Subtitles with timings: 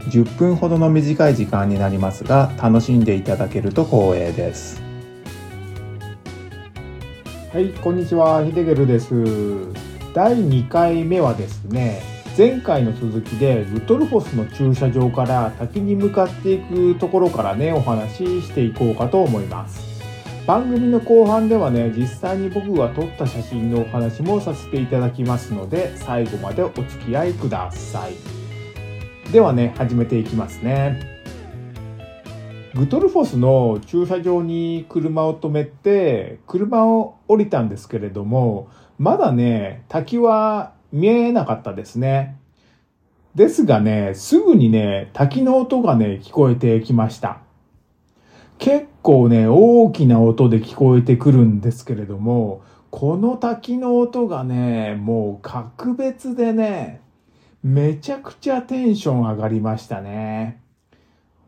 [0.00, 4.82] 10分ほどの短い時間になりますが楽しんでいただけると光栄です。
[7.52, 8.44] はいこんにちは。
[8.44, 9.14] ヒデゲルです。
[10.14, 12.02] 第2回目はですね
[12.36, 19.88] 前回の続きでルトルフォスの駐車場から滝に向かっていくところからねお話ししていこうかと思います。
[20.46, 28.47] 番組の後半ではね実際に僕が撮った写真のお話もさせていただきますので最後までお付き合いください。
[29.32, 31.18] ではね始めていきますね。
[32.74, 42.38] グトルフォスの駐車場に車を止めて車を降りたんですけれどもまだね滝は見えなかったですね。
[43.34, 47.40] ですがねすぐにね滝の音がね聞こえてきました。
[48.58, 57.00] 結構ね、大きな音で聞こえてくるんですけれども、この滝の音がね、もう格別でね、
[57.62, 60.60] めちゃくちゃテンション上がりましたね。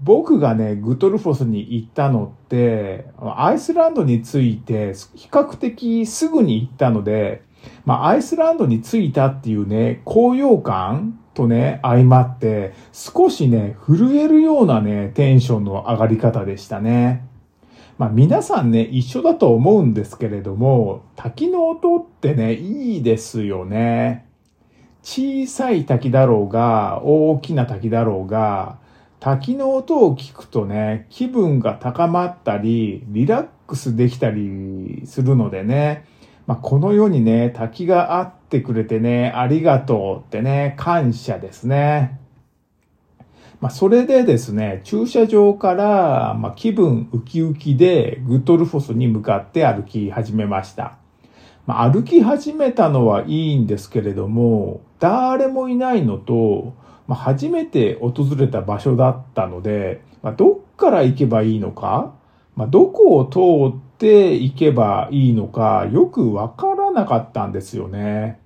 [0.00, 7.42] 僕がね、グトルフォスに行ったのって、アイスランドに着いて、比較的すぐに行ったので、
[7.84, 17.26] まあ、アイスランドに着いたっていうね、高揚感とね、相まって、少しね、震えるようなね、テンションの上がり方でしたね。
[17.98, 24.27] まあ皆さんね、一緒だと思うんですけれども、滝の音ってね、いいですよね。
[25.02, 28.78] 小さい滝だろうが、大きな滝だろうが、
[29.20, 36.04] 滝の音を聞くとね、気分が高まったり、リラックスできたりするのでね、
[36.46, 42.18] まあ、この世にね、滝があってくれてね、ありがとうってね、感謝ですね。
[43.60, 50.96] まあ、それでですね、駐車場から、まあ、気分ウキウキでグッドルフォスに向かって歩き始めました。
[51.68, 56.72] まあ、歩き始めたのはいいんですけれども、誰もいないのと、
[57.06, 62.14] まあ、初めて訪れた場所だったので、まあ、どっから行けばいいのか、
[62.56, 68.40] まあ、どこを通って行けばいいのかよくわからなかったんですよね。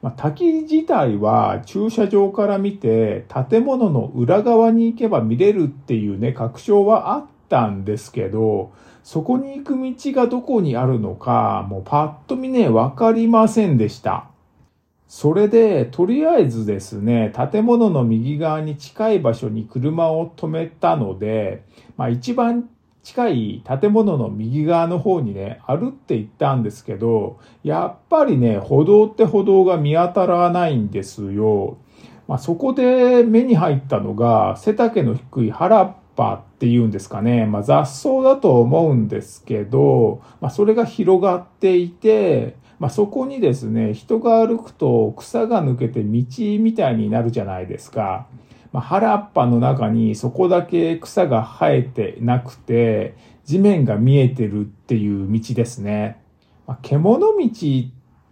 [0.00, 8.72] ま、滝自体は駐車場から見て建物の裏側に行けば見れるっていうね、確証はあったんですけど、
[9.04, 14.24] そこに行く道がどこにあるのか、もうパッと見ね、わかりませんでした。
[15.06, 21.64] それで、とりあえずですね、建物の右側に近い場所に車を止めたので、
[21.98, 22.70] まあ一番
[23.02, 31.76] 近い建物の右側の方にね、歩って行ったんですけど、やっぱりね、歩道って歩道が見当たらないんですよ。
[32.26, 37.46] まあ、そこで目に入ったのが、背丈の低い原っぱっていうんですかね。
[37.46, 46.24] まあ、雑草だと思うんですけど、まあ、それが広がっていて、まあ、そこにですね、人が歩くと草が抜けて道
[46.60, 48.26] みたいになるじゃないですか。
[48.72, 56.20] まあ、原っぱの中にそこだけ草が生えてなくて、地面が見えてるっていう道ですね。
[56.66, 57.34] まあ、獣道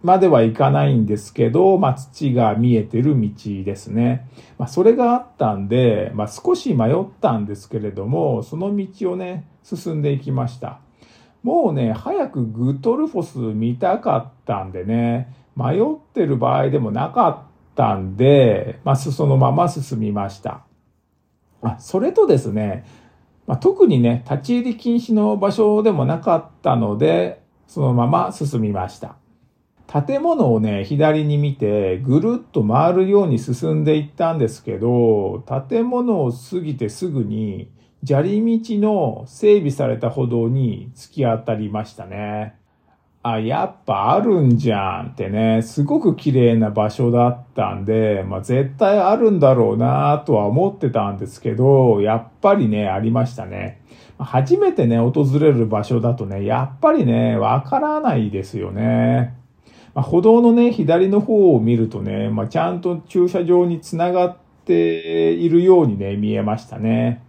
[0.03, 3.29] まではいかないんですけど、まあ、土が見えてる道
[3.63, 4.27] ですね。
[4.57, 10.79] まあ、それがあったんで、まあ、少し迷ったんですけれども、その道をね、進んでいきました。
[11.41, 15.83] もうね、早くグトルフォス見たかったんでね、迷っ
[16.13, 17.37] てる場合でもなかっ
[17.75, 20.65] たんで、まあ、そのまま進みました。
[21.61, 22.85] あそれとですね、
[23.47, 29.15] まあ、特にね、立ち入り禁止の場所でもなかったので、そのまま進みました。
[29.87, 37.69] 建物をね、左に見て、ぐるっと回るように進んでいったんですけど、建物を過ぎてすぐに、
[38.05, 42.55] 砂利道の整備された歩道に突き当たりましたね。
[43.25, 53.81] あ、やっぱあるんじゃんってね、すごく綺麗な場所だったんで、まあ絶対あるんだろうなとは思ってたんですけど、やっぱりね、ありましたね。
[54.19, 59.33] 初めてね、訪れる場所だとね、やっぱりね、わからないですよね。
[59.95, 67.23] まあ、歩道のね、左の方を見るとね、まあ、ちゃんと駐車場につながっているようにね、見えましたね。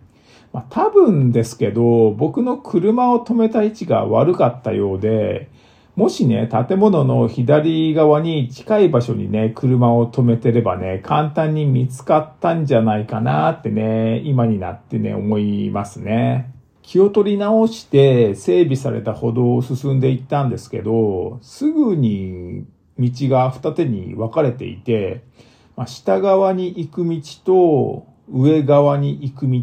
[0.53, 5.51] まあ、多分ですけど、僕の車を止めた位置が悪かったようで、
[5.97, 16.54] もしね、建物の左側に近い場所にね、車を止めてればね、簡単に見つかったんじゃないかなってね、今になってね、思いますね。
[16.85, 22.67] 気を取り直して整備された歩道を進んでいったんですけど、すぐに
[22.99, 25.25] 道が二手に分かれていて、
[25.77, 29.63] まあ、下側に行く道と上側に行く道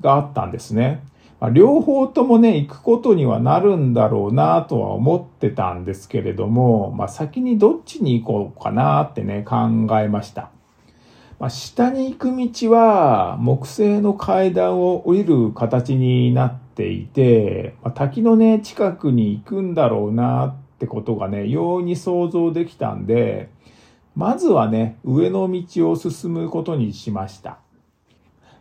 [0.00, 1.04] があったんですね。
[1.38, 9.56] まあ、両方ともね、行くことにはなるんだろうなとは思ってたんですけれども、まあ、先にどっちに行こうかなってね、考
[10.00, 10.53] えました。
[11.38, 23.50] まあ、下に行く道は木製の階段を降りる形になっていて、まあ、滝のね、近くに行くんだろうなってことがね、容易に想像できたんで、
[24.14, 27.58] まずはね、上の道を進むことにしました。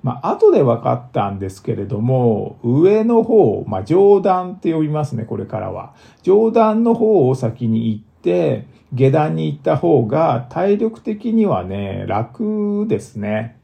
[0.01, 5.93] まあ、後で分かったんですけれども、上の方、まあ、上段って呼びますね、これからは。
[6.23, 13.57] 上段の方を先に行って、下段に行った方が体力的にはね、楽ですね。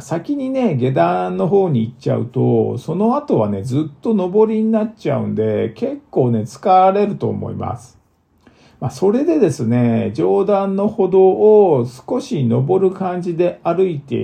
[0.00, 7.98] 先にね、下段の方に行っちゃうと、その後はね、ずっと上りになっちゃうんで、結構ね、疲れると思います。
[8.80, 14.16] まあ、それでですね、上段の歩道を少し登る感じで歩いて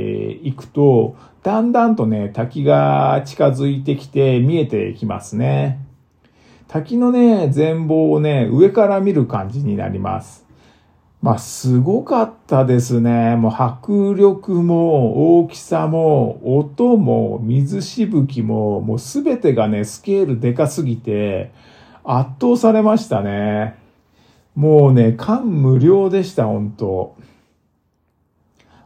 [0.43, 5.88] いくと、だんだんとね、滝が近づいてきて見えてきますね。
[6.69, 10.47] 滝のね、全貌をね、上から見る感じになります。
[11.23, 13.37] まあ、すごかったですね。
[13.37, 21.53] もう迫力も大きさも音も水しぶきももうすべてがね、スケールでかすぎて
[22.05, 23.75] 圧倒されましたね。
[24.55, 27.17] もうね、感無量でした、本当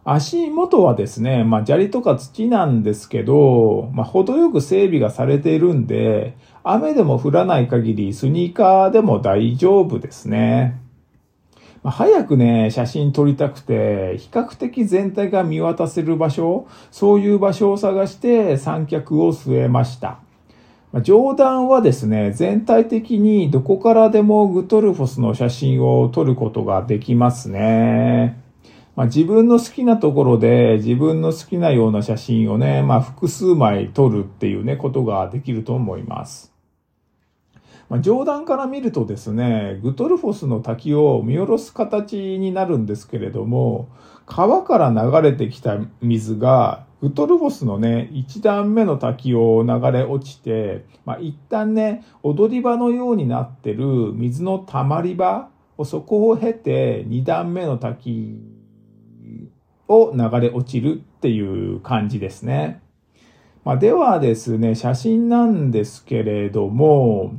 [0.05, 10.81] 足元はですね、まあ砂利とか土なんですけど、まあ程よく整備がされているんで、雨でも降らない限りスニーカーでも大丈夫ですね。
[11.83, 20.19] まあ、早くね、写真撮りたくて、比較的全体が見渡せる場所、そういう場所を探して三脚を据えました。
[21.03, 28.42] 上段はですね、全体的にどこからでもグトルフォスの写真を撮ることができますね。
[28.95, 36.53] まあ、自分の好きなところで自分の好きなような写真をね、まあ、複数枚撮るっていうね、ことができると思います。
[37.89, 43.89] まあ、上段から見るとですね、グトルフォスの滝を見下ろす形になるんですけれども、
[44.27, 58.39] 川から流れてきた水がウトルボスのね、一段目の滝を流れ落ちて、まあ、一旦ね、踊り場のようになってる水の溜まり場をそこを経て二段目の滝
[59.89, 62.83] を流れ落ちるっていう感じですね。
[63.65, 67.35] まあ、ではですね、写真なんですけれども、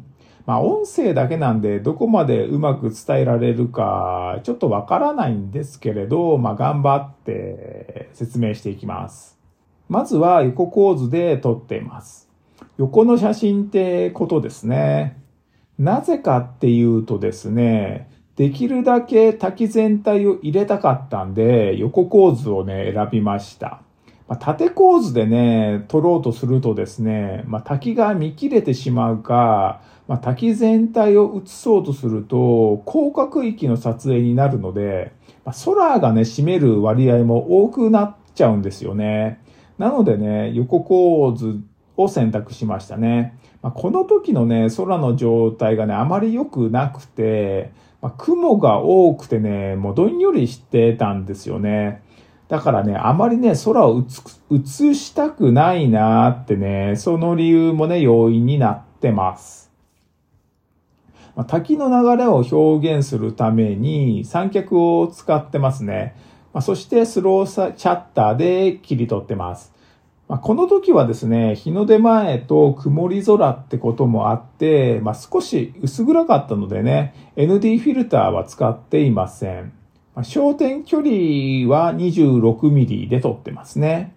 [0.45, 9.37] まあ、音声だけなんでどこまでうまく伝えられるかちょっとわからないんですけれど、まあ、頑張って説明していきます。
[9.89, 12.29] まずは横構図で撮っています。
[12.77, 15.21] 横の写真ってことですね。
[15.77, 23.81] なぜかっていうとですね、できるだけ滝全体を入れたかったんで、横構図をね、選びました。
[24.27, 35.13] まあ、縦構図でね、撮ろうとするとですね、まあ、滝が見切れてしまうか、まあ、滝全体を映そうとすると、広角域の撮影になるので、
[35.45, 39.41] まあ、空がね、占める割合も多くなっちゃうんですよね。
[39.77, 41.59] なのでね、横構図
[41.97, 43.37] を選択しましたね。
[43.61, 47.71] まあ、この時のね、空の状態がね、あまり良くなくて、
[48.03, 52.03] まあ、雲が多くてね、もうどんよりしてたんですよね。
[52.49, 54.03] だからね、あまりね、空を
[54.51, 59.71] 映したくないなってね、その理由もね、要因になってます。
[61.37, 66.17] まあ、滝の流れを表現するために三脚を使ってますね。
[66.51, 69.71] まあ、そしてスローチャッターで切り取ってます。
[70.27, 79.73] まあ、この時はですね、日の出前と曇り空ってこともあって、まあ、少し薄暗かったのでね、ND フィルターは使っていません。
[80.15, 81.09] まあ、焦点距離
[81.67, 84.15] は 26mm で撮ってますね。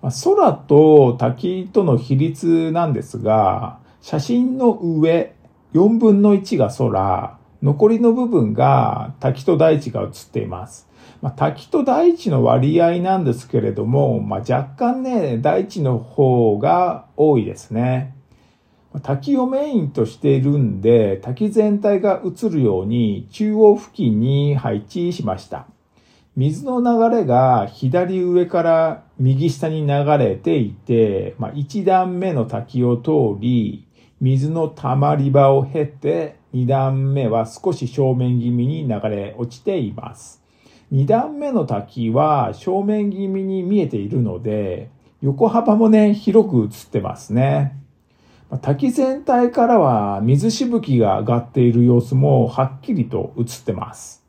[0.00, 5.34] まあ、空と滝との比率なんですが、写真の上
[5.74, 10.88] 4分の1が空、残りの部分が滝と大地が写っています。
[11.20, 18.16] まあ、滝と大地の割合なんですけれども、まあ、若干ね、大地の方が多いですね。
[19.00, 25.66] 滝をメインとしているんで、滝全体が映るように中央付近に配置しました。
[26.34, 33.86] 水の流れが左上から右下に流れていて、まあ、1段目の滝を通り、
[34.20, 40.41] 水の溜まり場を経て、2段目は少し正面気味に流れ落ちています。
[40.92, 44.90] 2段目の滝は正面気味に見えているので、
[45.22, 47.78] 横幅もね、広く映ってますね。
[48.60, 54.22] 滝全体からは水しぶきが上がっている様子もはっきりと映ってます。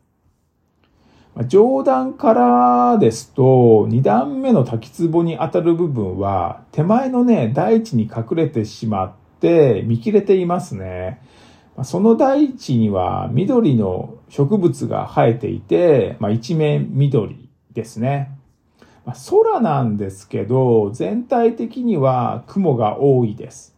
[1.48, 11.20] 上段からですと、2段目の滝壺に当たる部分は、手前のね、大地に隠れてしまって見切れていますね。
[11.82, 18.38] その大地には緑の植物が生えていて、まあ、一面緑ですね。
[19.06, 23.76] まあ、空なんですけど、全体的には雲が多いです。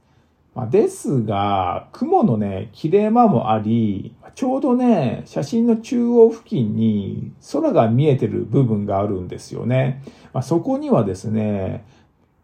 [0.53, 10.01] まあ、ですが、雲のね、切れ間もあり、ちょうどね、写真の中央付近に空が見えてる部分があるんですよね。
[10.33, 11.85] ま、そこにはですね、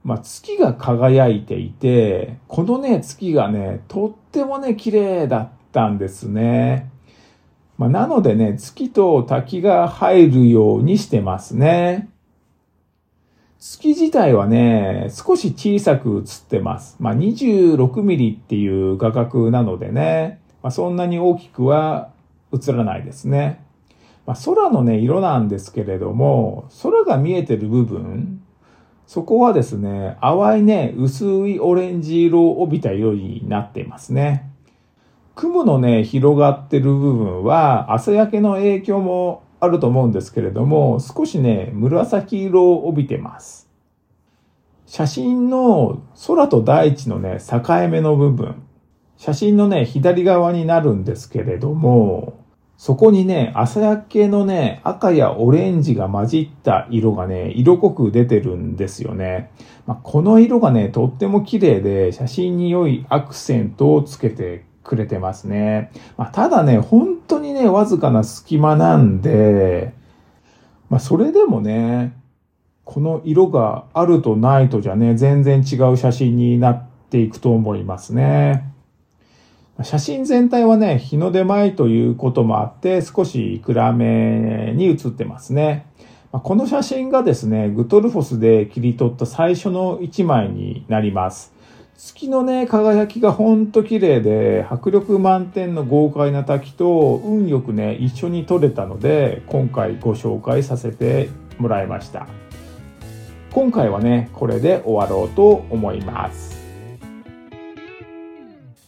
[0.04, 6.90] まあ、月が輝いていて、このね、月がね、とってもね、綺麗だったんですね。
[7.78, 12.10] まあ、なのでね、月と滝が入るようにしてますね。
[13.60, 16.96] 月自体はね、少し小さく映ってます。
[17.00, 22.10] まあ、26ミリっていう画角なのでね、まあ、そんなに大きくは
[22.52, 23.64] 映らないですね。
[24.26, 28.42] まあ、空のね、色なんですけれども、空が見えてる部分、
[29.14, 34.50] そこはですね、淡いね、薄いオレンジ色を帯びた色になっていますね。
[35.36, 43.70] 雲のね、広がってる部分は朝焼けの影響もあると思うんですけれども、少しね、紫色を帯びてます。
[44.86, 48.64] 写真の空と大地のね、境目の部分。
[49.18, 52.41] 写真のね、左側になるんですけれども、
[52.82, 59.52] そこにね、朝焼けのね、赤やオレンジが混じった色がね、色濃く出てるんですよね。
[59.86, 65.92] まあ、この色がね、とっても綺麗で、写真に良いアクセントをつけてくれてますね。
[66.18, 69.94] まあ、ただね、本当にね、わずかな隙間なんで、
[70.90, 72.18] まあ、それでもね、
[72.84, 78.74] この色があるとないとじゃね、全然違う写真になっていくと思いますね。
[79.84, 85.86] 写真全体はね、日の出前ということもあって、少し暗めに写ってますね。
[86.32, 91.54] この写真がですね、グトルフォスで切り取った最初の一枚になります。
[91.98, 102.28] 月のね、輝きがほんと綺麗で、迫力満点の豪快な滝と運よくね、一緒に撮れたので、今回ご紹介させてもらいました。
[103.52, 106.51] 今回はね、これで終わろうと思います。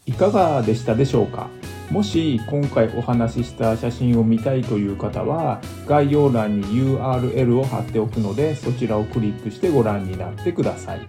[0.05, 1.49] いかがでしたでしょうか？
[1.89, 11.07] もし今回お話しした写真を見たいという方は概要欄に URL を貼っておくのでそちらをクリックしてご覧になってください。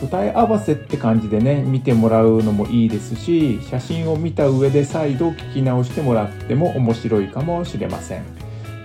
[0.00, 8.24] 答え合わせって感じでね見てもらうのもいいですし写真を見た上で再度聞き直してもらっても面白いかもしれません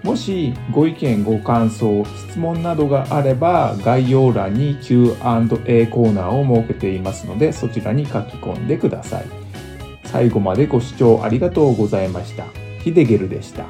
[0.06, 9.26] もしご意見ご感想質問などがあれば概要欄に Q&A コーナーを設けていますのでそちらに書き込んでください。
[10.04, 12.46] 最後までご視聴ありがとうございました。
[12.84, 13.66] ヒデゲルでした。